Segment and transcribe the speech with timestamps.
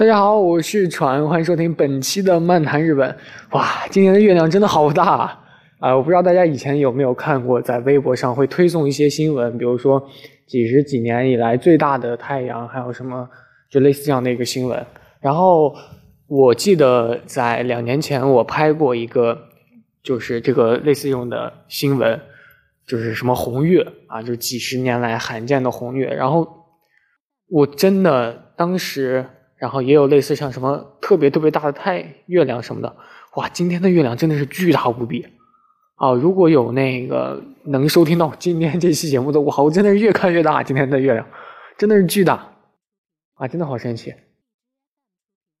[0.00, 3.14] 大家好，我是船，欢迎收听本期的漫谈日本。
[3.50, 5.44] 哇，今天的月亮真的好大啊！
[5.78, 10.02] 啊，我不知道大家以前有没有看过，在微博上会推送一些新闻，比如说
[10.46, 13.28] 几十几年以来最大的太阳，还有什么
[13.68, 14.86] 就类似这样的一个新闻。
[15.20, 15.76] 然后
[16.28, 19.38] 我记得在两年前我拍过一个，
[20.02, 22.18] 就是这个类似这种的新闻，
[22.86, 26.06] 就是什么红月啊，就几十年来罕见的红月。
[26.06, 26.48] 然后
[27.50, 29.26] 我真的当时。
[29.60, 32.96] 然后也有类似像什么特别特别大的太月亮什么的，
[33.36, 33.46] 哇！
[33.50, 35.26] 今天的月亮真的是巨大无比
[35.96, 36.14] 啊！
[36.14, 39.58] 如果有那个能收听到今天这期节目的，哇！
[39.58, 41.26] 我真的是越看越大，今天的月亮
[41.76, 42.54] 真的是巨大
[43.34, 43.46] 啊！
[43.46, 44.14] 真的好神奇，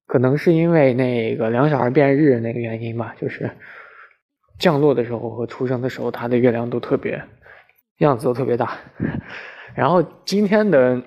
[0.06, 3.50] 可能是因为那个两小儿变日那个原因吧，就是
[4.58, 7.22] 降落的时候和出生的时候，它的月亮都特别
[7.98, 8.78] 样子都特别大。
[9.76, 11.02] 然后今天的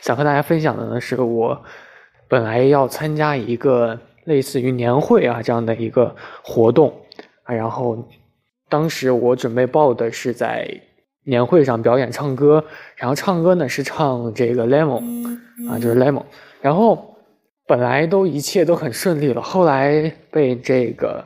[0.00, 1.64] 想和大家分享的呢，是我。
[2.28, 6.92] 本来要参加一个类似于年会啊这样的一个活动
[7.44, 8.06] 啊，然后
[8.68, 10.68] 当时我准备报的是在
[11.24, 12.62] 年会上表演唱歌，
[12.96, 15.26] 然后唱歌呢是唱这个 Lemon
[15.70, 16.24] 啊，就是 Lemon，
[16.60, 17.16] 然后
[17.66, 21.24] 本来都一切都很顺利了，后来被这个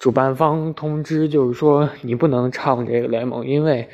[0.00, 3.88] 主办方通知，就是说你不能唱这个 Lemon，因为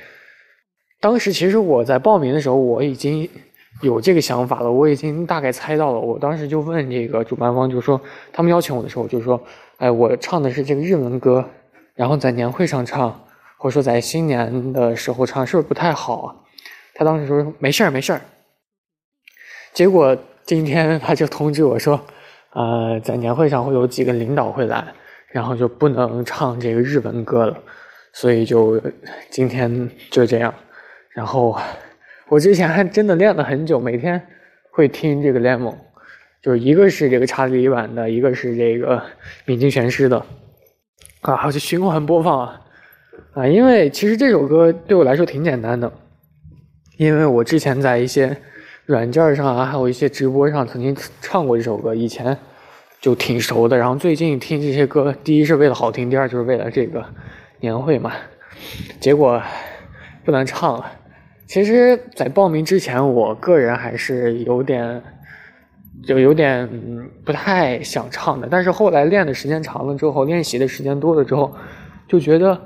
[1.00, 3.28] 当时其实我在报名的时候我已经。
[3.82, 6.00] 有这个想法了，我已经大概猜到了。
[6.00, 8.00] 我当时就问这个主办方，就说
[8.32, 9.38] 他们邀请我的时候，就说
[9.76, 11.44] ：“哎，我唱的是这个日文歌，
[11.94, 13.10] 然后在年会上唱，
[13.58, 16.34] 或者说在新年的时候唱，是不是不太好啊？”
[16.96, 18.20] 他当时说：“没事儿，没事儿。
[19.74, 22.00] ”结果今天他就通知我说
[22.54, 24.84] ：“呃，在年会上会有几个领导会来，
[25.28, 27.58] 然后就不能唱这个日文歌了，
[28.14, 28.80] 所以就
[29.30, 30.54] 今天就这样。”
[31.12, 31.58] 然后。
[32.28, 34.20] 我之前还真的练了很久，每天
[34.72, 35.76] 会听这个 Lemon，
[36.42, 39.00] 就是一个是这个查理版的，一个是这个
[39.44, 40.26] 米津玄师的，
[41.20, 42.60] 啊，就循环播放啊，
[43.34, 45.92] 啊，因为其实这首歌对我来说挺简单的，
[46.96, 48.36] 因为我之前在一些
[48.86, 52.36] 软件上啊，还有一些直播上曾经唱过这首歌，以前
[53.00, 53.78] 就挺熟的。
[53.78, 57.04] 然后最近听这些歌，第一是为了好听，第二就是为了这个
[57.60, 58.12] 年会嘛，
[58.98, 59.40] 结果
[60.24, 60.92] 不能唱了。
[61.46, 65.00] 其实，在报名之前，我个人还是有点，
[66.04, 66.68] 就有点
[67.24, 68.48] 不太想唱的。
[68.50, 71.54] 但是后来练的时间长了之后，练习的时间多了之后，
[72.08, 72.60] 就觉得，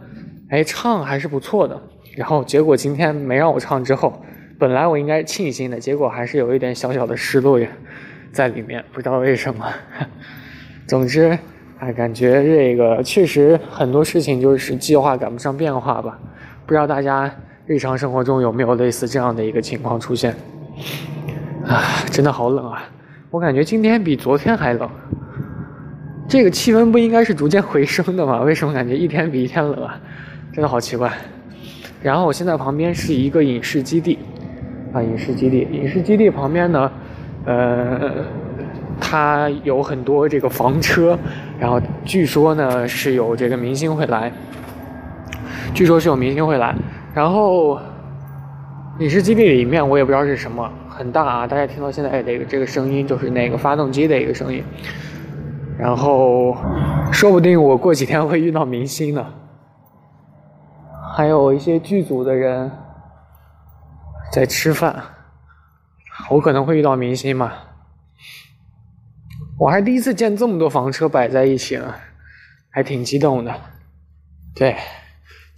[0.48, 1.78] 哎，唱还是不错的。
[2.16, 4.24] 然后结果今天没让我唱之后，
[4.58, 7.68] 本来我应该庆幸的，结果还是有一点小小的失落呀
[8.32, 9.66] 在里面，不知道为什么。
[10.88, 11.38] 总之，
[11.78, 16.18] 哎，感觉这个确实很多事情就是计划赶不上变化吧。
[16.64, 17.30] 不知道大家。
[17.70, 20.34] 日常生活中有没有类似这样的一个情况出现？
[21.64, 22.82] 啊，真的好冷啊！
[23.30, 24.90] 我感觉今天比昨天还冷。
[26.26, 28.40] 这个气温不应该是逐渐回升的吗？
[28.40, 29.96] 为什么感觉一天比一天冷啊？
[30.52, 31.12] 真的好奇怪。
[32.02, 34.18] 然后我现在旁边是一个影视基地，
[34.92, 36.90] 啊，影视基地，影视基地旁边呢，
[37.44, 38.10] 呃，
[39.00, 41.16] 它有很多这个房车，
[41.56, 44.32] 然后据说呢是有这个明星会来，
[45.72, 46.74] 据说是有明星会来。
[47.12, 47.80] 然后，
[49.00, 51.46] 影视基地里面我也不知道是什么，很大啊！
[51.46, 54.62] 大家听到现在这个这个声音，就是那个发动机的一个声音。
[55.76, 56.56] 然后，
[57.10, 59.26] 说不定我过几天会遇到明星呢，
[61.16, 62.70] 还有一些剧组的人
[64.32, 65.02] 在吃饭，
[66.30, 67.52] 我可能会遇到明星嘛。
[69.58, 71.92] 我还第一次见这么多房车摆在一起呢，
[72.70, 73.52] 还挺激动的，
[74.54, 74.76] 对。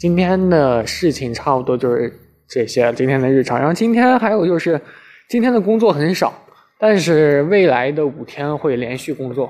[0.03, 2.13] 今天的事情差不多就是
[2.49, 3.57] 这些，今天的日常。
[3.57, 4.81] 然后今天还有就是，
[5.29, 6.35] 今天的工作很少，
[6.77, 9.47] 但是未来的五天会连续工作。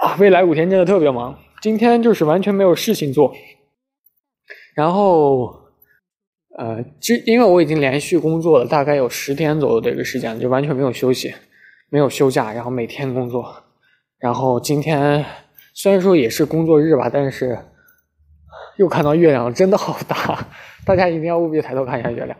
[0.00, 1.36] 啊，未来五天真的特别忙。
[1.60, 3.34] 今天就是完全没有事情做。
[4.76, 5.52] 然后，
[6.56, 11.34] 呃，这因为我已经连续工作了大概有十天左右的一个时间，就完全没有休息，
[11.90, 13.44] 没有休假，然后每天工作。
[14.20, 15.24] 然后今天
[15.74, 17.58] 虽然说也是工作日吧，但是。
[18.78, 20.46] 又看到月亮，真的好大！
[20.86, 22.38] 大家一定要务必抬头看一下月亮。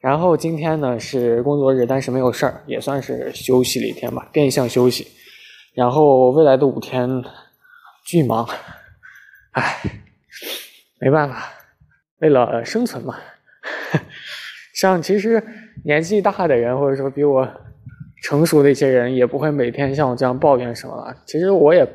[0.00, 5.06] 然后今天呢是工作日，但是没有事儿，也算是休息了一天吧，变相休息。
[5.74, 7.08] 然后未来的五天
[8.04, 8.48] 巨忙，
[9.52, 9.76] 唉，
[11.00, 11.44] 没办法，
[12.18, 13.14] 为了生存嘛。
[14.74, 15.40] 像其实
[15.84, 17.48] 年纪大的人，或者说比我
[18.22, 21.16] 成熟的一些人，也不会每天像我这样抱怨什么了。
[21.26, 21.88] 其实我也。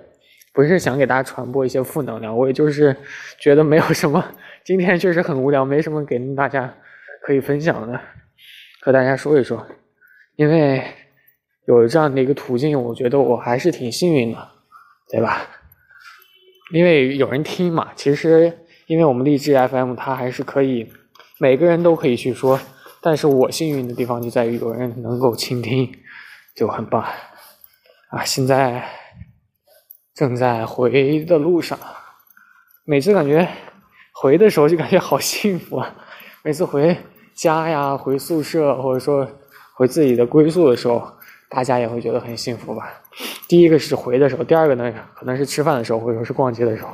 [0.53, 2.95] 不是想给大家传播一些负能量，我也就是
[3.39, 4.23] 觉得没有什么，
[4.63, 6.73] 今天确实很无聊，没什么给大家
[7.23, 7.99] 可以分享的，
[8.81, 9.65] 和大家说一说。
[10.35, 10.83] 因为
[11.65, 14.49] 有这样的一个途径，我觉得我还是挺幸运的，
[15.09, 15.47] 对吧？
[16.73, 18.51] 因为有人听嘛，其实
[18.87, 20.91] 因为我们励志 FM 它还是可以
[21.37, 22.59] 每个人都可以去说，
[23.01, 25.91] 但是我幸运的地方就在于有人能够倾听，
[26.55, 27.01] 就很棒
[28.09, 28.23] 啊！
[28.25, 28.83] 现在
[30.13, 31.77] 正在回的路上，
[32.83, 33.47] 每次感觉
[34.13, 35.95] 回的时候就感觉好幸福啊！
[36.43, 36.97] 每次回
[37.33, 39.27] 家呀、回宿舍或者说
[39.75, 41.01] 回自己的归宿的时候，
[41.49, 42.89] 大家也会觉得很幸福吧？
[43.47, 46.89] 第一个是回的时候，第二个呢，可能是吃饭的时候，或者说是逛街的时候。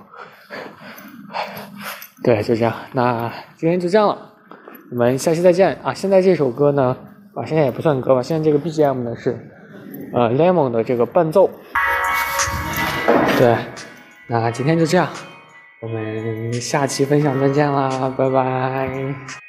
[2.24, 2.74] 对，就这样。
[2.94, 4.34] 那今天就这样了，
[4.92, 5.94] 我们下期再见啊！
[5.94, 6.96] 现在这首歌呢，
[7.34, 9.38] 啊，现在也不算歌吧，现在这个 BGM 呢是
[10.14, 11.50] 呃 Lemon 的这个伴奏。
[13.38, 13.56] 对，
[14.26, 15.08] 那今天就这样，
[15.80, 19.47] 我们下期分享再见啦，拜拜。